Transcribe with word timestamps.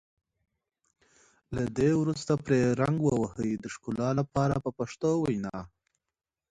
له 1.55 1.63
دې 1.77 1.91
وروسته 2.01 2.33
پرې 2.45 2.59
رنګ 2.81 2.97
ووهئ 3.03 3.51
د 3.57 3.65
ښکلا 3.73 4.09
لپاره 4.19 4.55
په 4.63 4.69
پښتو 4.77 5.11
وینا. 5.25 5.57